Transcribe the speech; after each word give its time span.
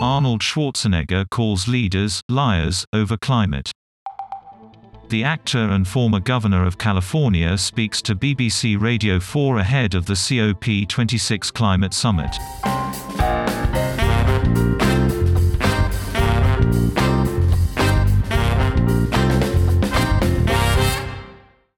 Arnold 0.00 0.40
Schwarzenegger 0.40 1.28
calls 1.28 1.68
leaders 1.68 2.22
liars 2.30 2.86
over 2.94 3.18
climate. 3.18 3.70
The 5.10 5.24
actor 5.24 5.58
and 5.58 5.86
former 5.86 6.20
governor 6.20 6.64
of 6.64 6.78
California 6.78 7.58
speaks 7.58 8.00
to 8.02 8.14
BBC 8.14 8.80
Radio 8.80 9.20
4 9.20 9.58
ahead 9.58 9.94
of 9.94 10.06
the 10.06 10.14
COP26 10.14 11.52
climate 11.52 11.92
summit. 11.92 12.34